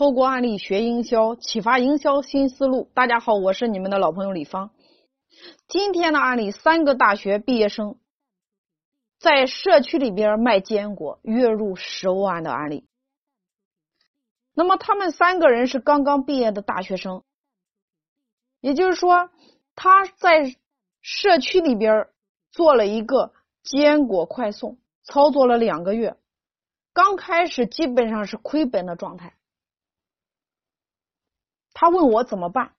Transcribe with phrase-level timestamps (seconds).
[0.00, 2.90] 透过案例学营销，启发营销新思路。
[2.94, 4.70] 大家好，我是你们的老朋友李芳。
[5.68, 7.98] 今天的案例，三个大学毕业生
[9.18, 12.86] 在社区里边卖坚果，月入十万的案例。
[14.54, 17.22] 那么他们三个人是刚刚毕业的大学生，
[18.62, 19.28] 也就是说，
[19.74, 20.56] 他在
[21.02, 22.08] 社区里边
[22.50, 26.16] 做了一个坚果快送，操作了两个月。
[26.94, 29.34] 刚开始基本上是亏本的状态，
[31.80, 32.74] 他问我怎么办，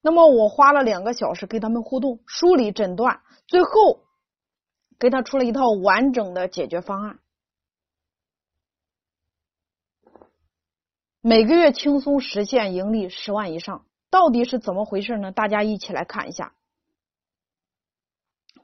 [0.00, 4.06] 那么我花了两个小时跟他们互动、梳理、诊断，最后
[4.98, 7.18] 给他出了一套完整的解决方案，
[11.20, 13.84] 每个月轻松实现盈利十万以上。
[14.08, 15.32] 到底是怎么回事呢？
[15.32, 16.54] 大家一起来看一下。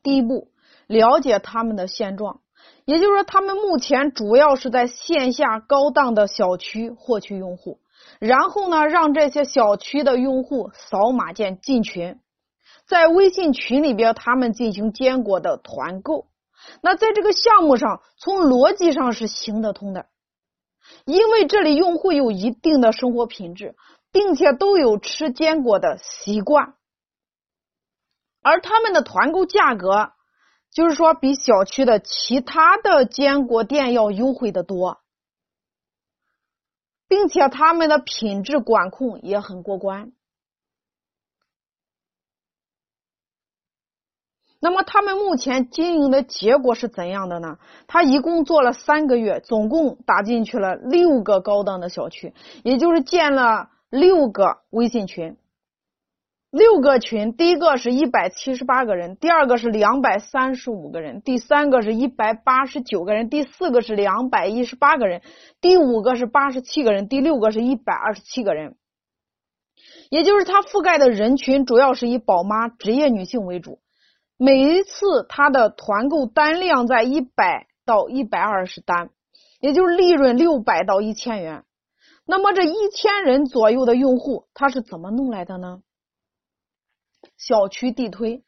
[0.02, 0.54] 第一步，
[0.87, 2.40] 了解他们的现状。
[2.85, 7.79] 也就是说，他们目前主要是在线下高档的小区获取用户，
[8.19, 12.19] 然后呢，让这些小区的用户扫码键进群，
[12.85, 16.27] 在微信群里边，他们进行坚果的团购。
[16.80, 20.07] 那在这个项目上，从逻辑上是行得通的，
[21.05, 23.77] 因为这里用户有一定的生活品质，
[24.11, 26.74] 并且都有吃坚果的习惯，
[28.43, 30.13] 而他们的团购价格。
[30.73, 35.02] 就是说，比小区的其他的坚果店要优惠的多，
[37.06, 40.12] 并且他们的品质管控也很过关。
[44.60, 47.59] 那么，他们目前经营的结果是怎样的呢？
[47.87, 55.37] 他一共做了三个月，总共打进去了六个高档的小区，也就是建了六个微信群。
[56.53, 65.23] 六个群，第一个是一百七十八个人，第二个是两百三十五个人，第三个是一百八十九个人，第四个是两百一十八个人，
[65.62, 68.77] 第五个是八十七个人，第六个是一百二十七个人。
[70.11, 73.78] 也就是他覆盖的人群主要是以宝妈、职业女性为主。
[74.37, 79.09] 每一次他的团购单量在一百到一百二十单，
[79.59, 81.65] 也就是利润六百到一千元。
[82.27, 85.79] 那么这一千人左右的用户，他是怎么弄来的呢？
[87.37, 88.44] 小区地推，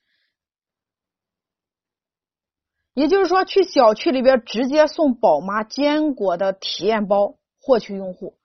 [2.94, 8.36] 也就是说，去小区里边直接送宝妈坚果的体验包，获取用户。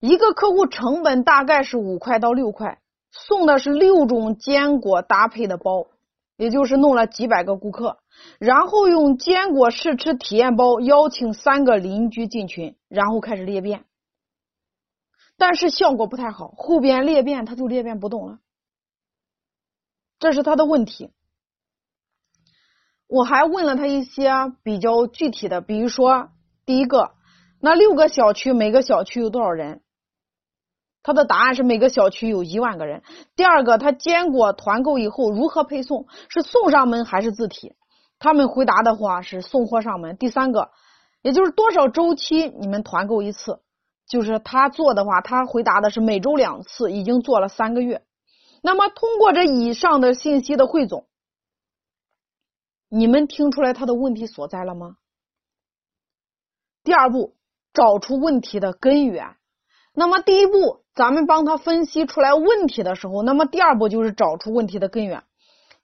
[0.00, 5.86] 一个客户成本大概是五块到六块，送的是六种坚果搭配的包，
[6.36, 7.98] 也就是弄了几百个顾客，
[8.38, 13.84] 然后用坚果试吃体验包邀请三个邻居进群，然后开始裂变，
[15.36, 18.38] 但是效果不太好，后边裂变他就裂变不动了。
[20.18, 21.10] 这是他的问题，
[23.06, 24.32] 我还问了他一些
[24.62, 26.30] 比较具体的，比如说，
[26.64, 27.12] 第一个，
[27.60, 29.82] 那六个小区每个小区有多少人？
[31.02, 33.02] 他的答案是每个小区有一万个人。
[33.36, 36.06] 第二个，他坚果团购以后如何配送？
[36.28, 37.74] 是送上门还是自提？
[38.18, 40.16] 他们回答的话是送货上门。
[40.16, 40.70] 第三个，
[41.22, 43.60] 也就是多少周期你们团购一次？
[44.08, 48.02] 就是他做的话，他回答的是每周两次，已经做了三个月。
[48.62, 51.06] 那么，通过这以上的信息的汇总，
[52.88, 54.96] 你们听出来他的问题所在了吗？
[56.82, 57.36] 第二步，
[57.72, 59.36] 找出问题的根源。
[59.92, 65.24] 那么，第一步，咱们帮他分析出来问题的时候，那么第二步就是找出问题的根源，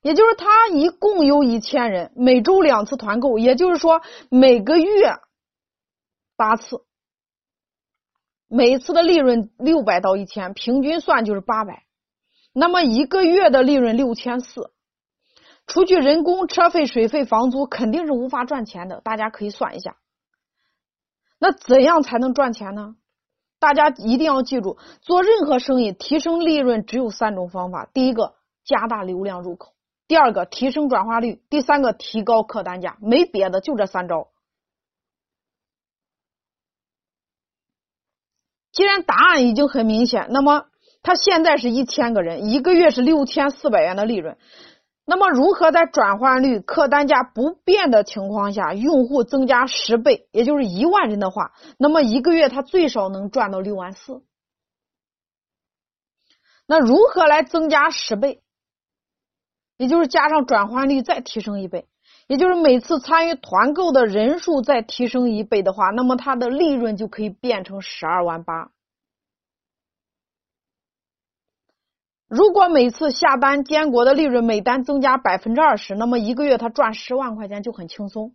[0.00, 5.14] 也就是他一共有一千人，每周两次团购，也就是说每个月
[6.36, 6.84] 八次，
[8.48, 11.84] 每次的利润六百到一千，平均算就是八百。
[12.54, 14.72] 那么一个月的利润六千四，
[15.66, 19.00] 除去人工、车费、水费、房租，肯定是无法赚钱的。
[19.00, 19.96] 大家可以算一下。
[21.38, 22.96] 那怎样才能赚钱呢？
[23.58, 29.72] 大家一定要记住，做任何生意提升利润只有三种方法：第一个，加大流量入口；
[30.06, 32.98] 第二个，提升转化率；第三个，提高客单价。
[33.00, 34.28] 没别的，就这三招。
[38.72, 40.66] 既然答案已经很明显，那么。
[41.02, 44.36] 他现在是一千个人，一个月是六千四百元的利润。
[45.04, 54.22] 那么，如何在转换率、客单价不变的情况下，用户增加十倍，也就是一万人的话，那么一个月他最少能赚到六万四。
[56.68, 58.42] 那如何来增加十倍？
[59.76, 61.88] 也就是加上转换率再提升一倍，
[62.28, 68.70] 也就是每次参与团购的人数再提升一倍的话，那么它的利润就可以变成十二万八。
[72.32, 78.34] 如果每次下单坚果的利润每单增加百分之二十，那么一个月他赚十万块钱就很轻松。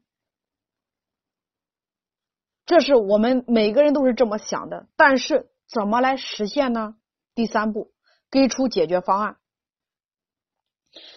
[2.68, 6.94] 这是我们每个人都是这么想的，但是怎么来实现呢？
[7.34, 7.92] 第三步，
[8.30, 9.38] 给出解决方案。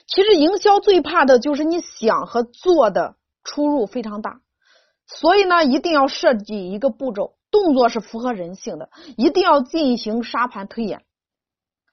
[0.07, 4.41] 其实营销最怕的就是你想和做的出入非常大，
[5.07, 8.89] 所以呢，一定要设计一个步骤，动作是符合人性的，
[9.19, 11.05] 一定要进行沙盘推演。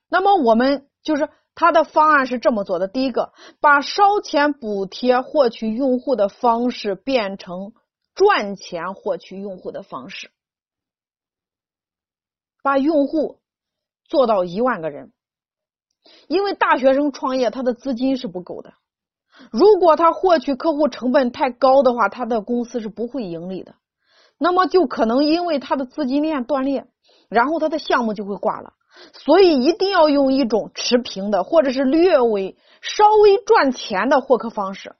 [0.09, 7.73] 那么我们就是他的方案是这么做的：第一个，把烧钱补贴获取用户的方式变成
[8.15, 10.31] 赚钱获取用户的方式，
[12.63, 13.39] 把用户
[14.05, 15.11] 做到一万个人。
[16.27, 18.73] 因为大学生创业，他的资金是不够的。
[19.51, 23.75] 如果他获取客户成本太高的话，他的公司是不会盈利的。
[24.37, 26.87] 那么就可能因为他的资金链断裂，
[27.27, 28.73] 然后他的项目就会挂了。
[29.13, 34.95] 所以一定要用一种持平的，或者是略微稍微赚钱的获客方式。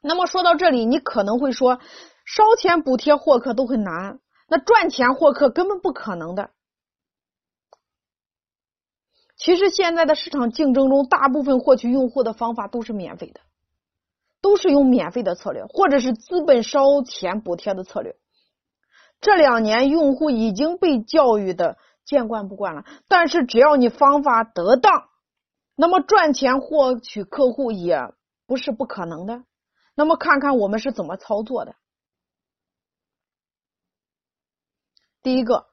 [0.00, 1.78] 那么说到这里，你可能会说，
[2.24, 4.18] 烧钱补贴获客都很难，
[4.48, 6.50] 那赚钱获客根本不可能的。
[9.36, 13.40] 其实现在的市场竞争中，大部分获取用户的方法都是免费的，
[14.40, 18.16] 都是用免费的策略，或者是资本烧钱补贴的策略。
[19.22, 25.08] 这两年用户已经被教育的见惯不惯了，但是只要你方法得当，
[25.74, 28.12] 那么赚钱获取客户也
[28.46, 29.44] 不是不可能的。
[29.94, 31.74] 那么看看我们是怎么操作的。
[35.22, 35.72] 第一个。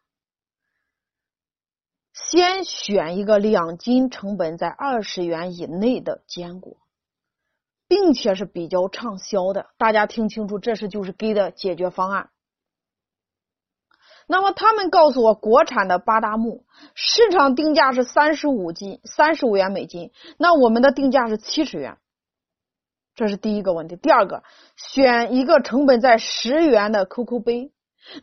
[2.13, 6.77] 先选一个两斤成本在二十元以内的坚果，
[7.87, 9.71] 并且是比较畅销的。
[9.79, 12.29] 大家听清楚，这是就是给的解决方案。
[14.29, 20.11] 那么他们告诉我，国产的巴达木市场定价是三十五斤，三十五元每斤。
[20.37, 21.97] 那我们的定价是七十元，
[23.15, 23.95] 这是第一个问题。
[23.95, 24.43] 第二个，
[24.75, 27.73] 选一个成本在十元的 QQ 杯。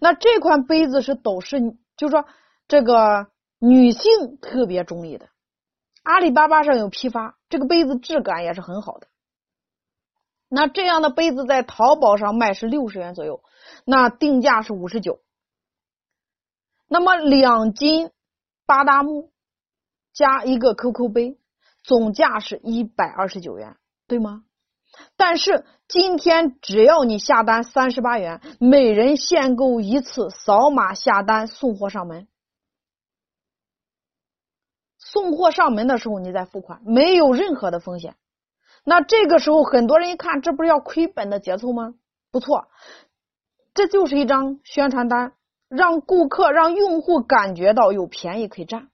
[0.01, 1.61] 那这款杯子是都是，
[1.97, 2.25] 就说
[2.69, 3.27] 这个。
[3.59, 5.31] 女性特别中意的，
[6.03, 9.07] 阿里巴巴上有批发，这个杯子质感也是很好的。
[10.51, 13.43] 那这样的杯子在淘宝上卖是六十元左右，
[13.87, 15.21] 那定价是五十九。
[16.89, 18.11] 那么两斤
[18.67, 19.31] 巴达木
[20.13, 21.39] 加一个 QQ 杯，
[21.83, 24.45] 总价是一百二十九元，对吗？
[25.17, 32.29] 但是今天只要你下单三十八元，每人限购一次，扫码下单送货上门。
[34.99, 38.17] 送货上门的时候，你再付款，没有任何的风险。
[38.85, 41.95] 那这个时候，很多人一看，这不是要亏本的节奏吗？
[42.31, 42.69] 不错，
[43.75, 45.35] 这就是一张宣传单，
[45.69, 48.91] 让顾客、让用户感觉到有便宜可以占。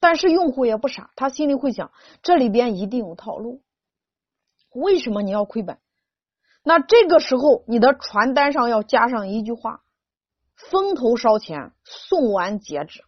[0.00, 1.90] 但是用户也不傻，他心里会想，
[2.22, 3.62] 这里边一定有套路。
[4.72, 5.78] 为什么你要亏本？
[6.62, 9.82] 那这个时候，你的传单上要加上一句话
[10.70, 13.02] ：“风头烧钱，送完截止。”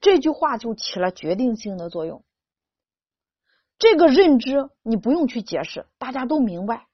[0.00, 2.24] 这句话就起了决定性的作用。
[3.78, 6.88] 这个认知你不用去解释，大家都明白。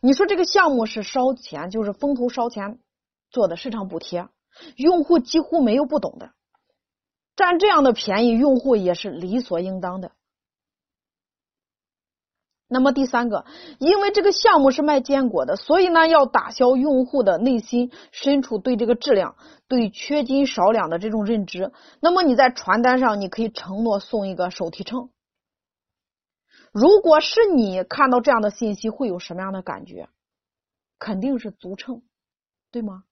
[0.00, 2.80] 你说这个项目是烧钱，就是风投烧钱
[3.30, 4.28] 做的市场补贴，
[4.76, 6.32] 用户几乎没有不懂的，
[7.36, 10.12] 占这样的便宜，用户也是理所应当的。
[12.70, 13.46] 那么第三个，
[13.78, 19.36] 因为这个项目是卖坚果的，所以呢，要打消用户的内心深处对这个质量、
[19.68, 21.72] 对缺斤少两的这种认知。
[22.00, 25.08] 那么你在传单上，你可以承诺送一个手提秤。
[26.70, 30.10] 如果是你看到这样的信息，会有什么样的感觉？
[30.98, 32.02] 肯定是足秤，
[32.70, 33.04] 对吗？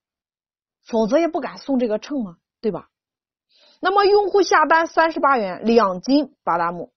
[0.87, 2.89] 否则也不敢送这个秤嘛，对吧？
[3.81, 6.93] 那么用户下单三十八元两斤巴达木。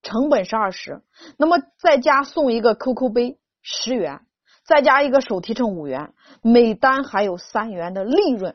[0.00, 1.02] 成本是二十，
[1.38, 4.20] 那么再加送一个 QQ 杯十元，
[4.64, 8.54] 再加一个手提秤五元，每单还有三元的利润。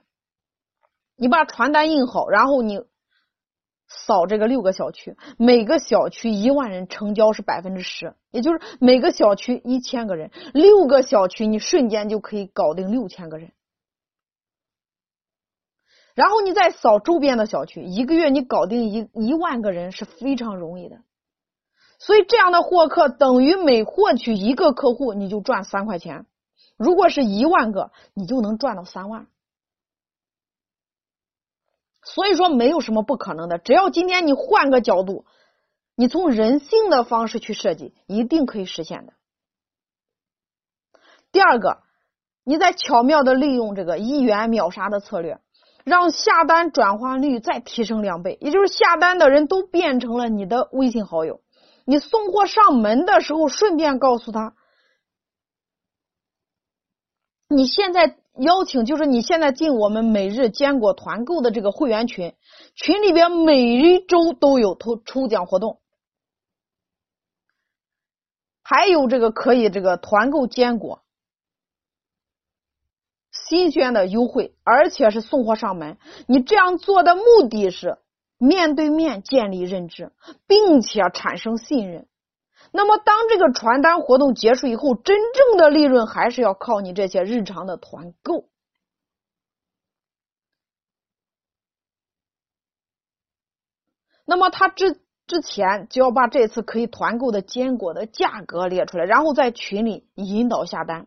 [1.17, 2.81] 你把传单印好，然后你
[3.89, 13.51] 扫这个六个小区，每个小区一万人成交是百分之十，也就是每个小区一千个人，六个小区你瞬间就可以搞定六千个人。
[16.13, 21.01] 然后你再扫周边的小区，一个月你搞定一一万个人是非常容易的。
[21.99, 26.25] 所以这样的获客等于每获取一个客户你就赚三块钱，
[26.77, 29.27] 如果是一万个你就能赚到三万。
[32.03, 35.25] 所以说没有什么不可能的，只要今天你换个角度，
[35.95, 39.13] 你从人性的方式去设计，一定可以实现的。
[41.31, 41.81] 第二个，
[42.43, 45.39] 你在巧妙的利用这个一元秒杀的策略，
[45.83, 51.41] 让下单转化率再提升两倍，也就是下单的人都变成了你的微信好友。
[51.85, 54.55] 你送货上门的时候，顺便告诉他，
[57.49, 62.33] 你现在邀请，就是你现在进我们每日坚果团购的这个会员群，
[62.73, 65.81] 群里边每一周都有抽抽奖活动，
[68.63, 71.02] 还有这个可以这个团购坚果，
[73.53, 75.99] 新鲜的优惠，而且是送货上门。
[76.27, 77.99] 你这样做的目的是
[78.39, 80.11] 面对面建立认知，
[80.47, 82.07] 并且产生信任。
[82.71, 88.49] 那么，当这个传单活动结束以后，真正的利润还是要靠你这些日常的团购。
[94.25, 101.05] 那么，他之之前就要把这次可以团购的坚果的价格列出来，然后在群里引导下单，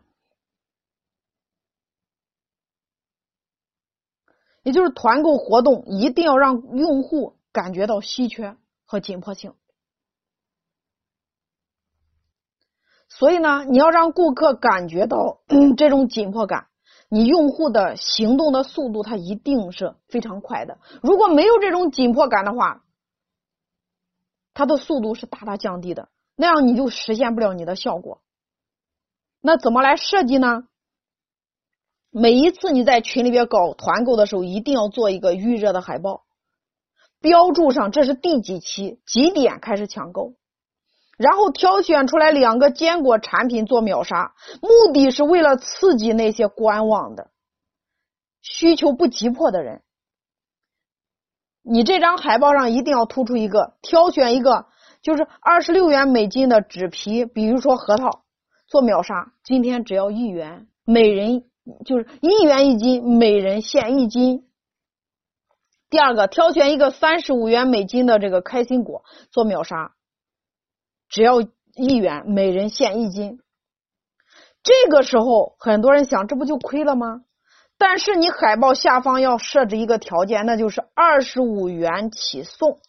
[4.67, 9.53] 也就是团购活动一定要让用户感觉到稀缺和紧迫性。
[13.07, 15.39] 所以呢，你要让顾客感觉到
[15.77, 16.67] 这种紧迫感，
[17.07, 20.79] 你用户的行动的速度它一定是非常快的。
[21.01, 22.83] 如果没有这种紧迫感的话，
[24.53, 28.21] 它的速度是大大降低的，那样你就实现不了你的效果。
[29.39, 30.67] 那怎么来设计呢？
[32.11, 36.23] 每一次你在群里边搞团购的时候，一定要做一个预热的海报，
[37.19, 40.33] 标注上这是第几期几点开始抢购。
[41.17, 47.31] 然后挑选出来两个坚果产品做秒杀，目的是为了刺激那些观望的、
[48.43, 49.81] 需求不急迫的人。
[51.63, 54.67] 你这张海报上一定要突出一个，挑选一个
[55.01, 58.21] 就是二十六元美金的纸皮，比如说核桃，
[58.67, 59.33] 做秒杀。
[59.43, 61.45] 今天只要一元，每人
[61.85, 64.47] 就是一元一斤，每人限一斤。
[65.89, 69.93] 第二个，挑选一个三十五元每斤的这个开心果做秒杀。
[71.09, 73.39] 只要一元，每人限一斤。
[74.63, 77.21] 这个时候，很多人想，这不就亏了吗？
[77.77, 82.79] 但是你海报下方要设置一个条件，那就是二十五元起送，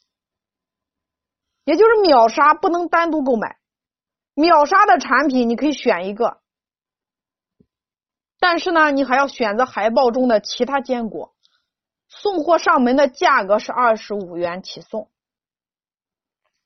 [1.65, 3.59] 也就是秒杀不能单独购买。
[4.35, 6.39] 秒杀的产品你可以选一个，
[8.41, 11.33] 但是呢，你还要选择海报中的其他坚果。
[12.09, 15.09] 送货上门的价格是二十五元起送。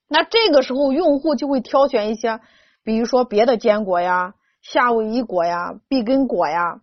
[0.06, 2.40] 那这个时候，用户就会挑选一些，
[2.84, 6.82] 比如说别的坚果呀、夏威夷果呀、碧根果呀、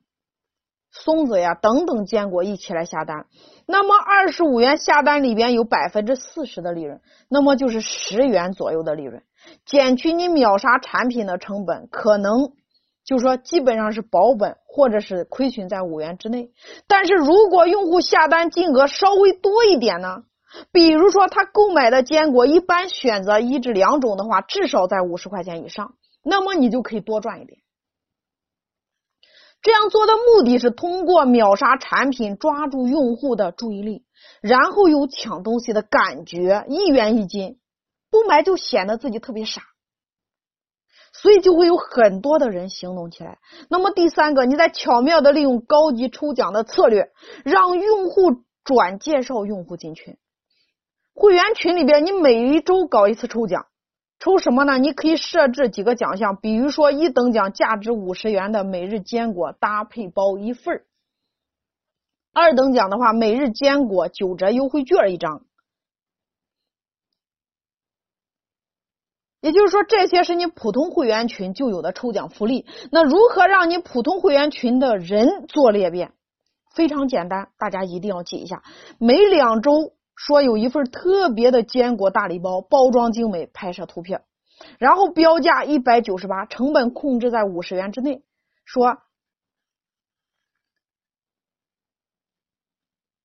[0.92, 3.28] 松子呀等等坚果一起来下单。
[3.66, 9.24] 那么二十五元下单里边有百分之四十的利润，那么就是十元左右的利润，
[9.64, 12.52] 减去你秒杀产品的成本，可能
[13.10, 16.52] 就说基本上是保本或者是亏损在五元之内。
[16.86, 20.26] 但是如果用户下单金额稍微多一点呢？
[20.72, 27.60] 比如说，他购买的坚果一般选择一至两种的话，至少在五十块钱以上，那么你就可以多赚一点。
[29.64, 34.06] 这样做的目的是通过秒杀产品抓住用户的注意力，
[34.40, 37.58] 然后有抢东西的感觉，一元一斤，
[38.12, 39.64] 不买就显得自己特别傻，
[41.22, 43.40] 所以就会有很多的人行动起来。
[43.70, 47.12] 那么第三个，你在巧妙的利用高级抽奖的策略，
[47.44, 50.18] 让用户转介绍用户进群。
[51.14, 53.66] 会员群里边，你每一周搞一次抽奖，
[54.20, 54.78] 抽什么呢？
[54.78, 60.84] 你可以设置几个奖项，比如说一等奖价值五十元的每日坚果搭配包一份
[62.32, 65.42] 二等奖的话，每日坚果九折优惠券一张。
[69.42, 72.66] 也就是说，这些是你普通会员群就有的抽奖福利。
[72.92, 76.12] 那如何让你普通会员群的人做裂变？
[76.74, 78.64] 非常简单，大家一定要记一下，
[79.00, 79.94] 每两周。
[80.22, 84.24] 说有一份特别的坚果大礼包，包装精美，拍摄图片，
[84.78, 88.22] 然后标价一百九十八，成本控制在五十元之内。
[88.66, 88.98] 说，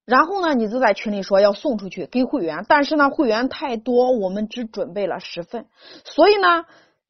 [0.07, 5.67] 然后呢，你就在群里说要送出去给会员，但是呢，会员太多，我们只准备了十份，
[6.05, 6.65] 所以呢，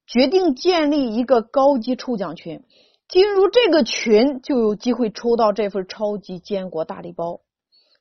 [0.07, 2.63] 决定建立一个高级抽奖群，
[3.09, 7.41] 进入这个群就有机会抽到这份超级坚果大礼包。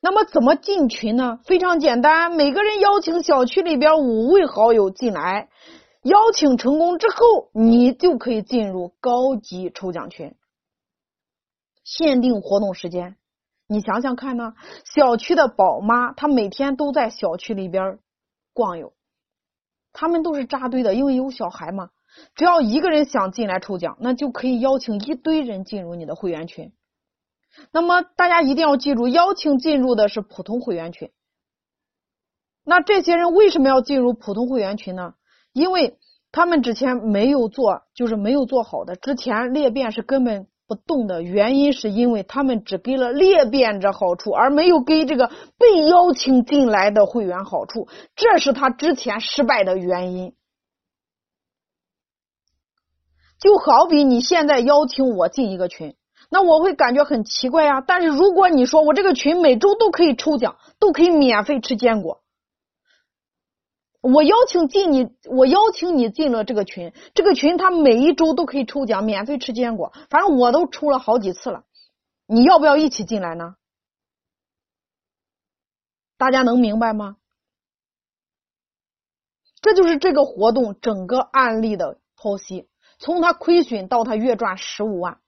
[0.00, 1.40] 那么怎么进群呢？
[1.44, 5.48] 非常简单，每个人邀请小区里边五位好友进来，
[6.02, 10.34] 邀请成功之后，你就可以进入高级抽奖群。
[11.82, 13.16] 限定活动时间，
[13.66, 14.54] 你想想看呢？
[14.84, 17.98] 小区的宝妈她每天都在小区里边
[18.52, 18.92] 逛悠，
[19.92, 21.90] 他们都是扎堆的，因为有小孩嘛。
[22.36, 26.72] 只要一个人想进来抽奖，那就可以邀请一堆人进入你的会员群。
[27.72, 31.10] 那么大家一定要记住，邀请进入的是普通会员群。
[32.64, 35.14] 那这些人为什么要进入普通会员群呢？
[35.52, 35.98] 因为
[36.30, 50.34] 他们之前没有做，就是没有做好的，之前裂变是根本不动的原因，是因为他们只给了裂变者好处，而没有给这个被邀请进来的会员好处，这是他之前失败的原因。
[53.38, 55.96] 就好比你现在邀请我进一个群，
[56.30, 57.82] 那我会感觉很奇怪呀。
[57.86, 62.23] 但是如果你说我这个群每周都可以抽奖，都可以免费吃坚果。
[64.04, 71.64] 我邀请进你，我邀请你进了这个群，这个群他每一周都可以抽奖，免费吃坚果，反正我都抽了好几次了。
[72.26, 73.56] 你要不要一起进来呢？
[76.18, 77.16] 大家能明白吗？
[79.62, 82.68] 这就是这个活动整个案例的剖析，
[82.98, 85.18] 从他亏损到他月赚十五万。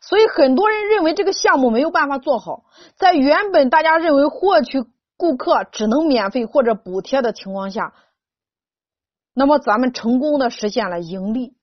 [0.00, 2.64] 所以很多人认为这个项目没有办法做好，
[2.96, 4.82] 在原本大家认为获取。
[5.20, 7.92] 顾客只能免费或者补贴的情况下，
[9.34, 11.54] 那么咱们成功的实现了盈利。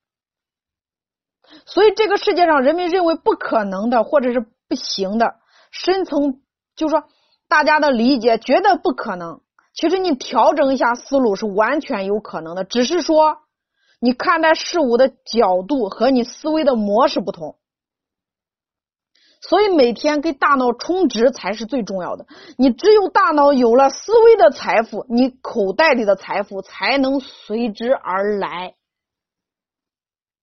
[1.65, 5.37] 所以这个世界上人们认为不可能的或者是不行的，
[5.71, 6.39] 深层
[6.75, 7.05] 就是说
[7.47, 9.41] 大家的理解觉得不可能，
[9.73, 13.39] 其实你调整一下思路是完全有可能的，只是说
[13.99, 17.57] 你看待事物的角度和你思维的模式不同。
[19.47, 22.25] 所以每天给大脑充值才是最重要的。
[22.57, 28.73] 你只有大脑有了思维的财富，你口袋里的财富才能随之而来。